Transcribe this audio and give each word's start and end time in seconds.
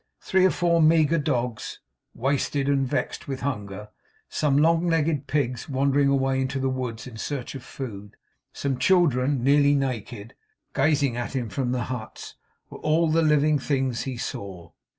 Three 0.19 0.45
or 0.47 0.49
four 0.49 0.81
meagre 0.81 1.19
dogs, 1.19 1.77
wasted 2.15 2.67
and 2.67 2.87
vexed 2.87 3.27
with 3.27 3.41
hunger; 3.41 3.89
some 4.29 4.57
long 4.57 4.87
legged 4.87 5.27
pigs, 5.27 5.69
wandering 5.69 6.07
away 6.07 6.41
into 6.41 6.59
the 6.59 6.71
woods 6.71 7.05
in 7.05 7.17
search 7.17 7.53
of 7.53 7.61
food; 7.63 8.17
some 8.51 8.79
children, 8.79 9.43
nearly 9.43 9.75
naked, 9.75 10.33
gazing 10.73 11.17
at 11.17 11.35
him 11.35 11.49
from 11.49 11.71
the 11.71 11.83
huts; 11.83 12.33
were 12.71 12.79
all 12.79 13.11
the 13.11 13.21
living 13.21 13.59
things 13.59 14.01
he 14.05 14.17
saw. 14.17 14.71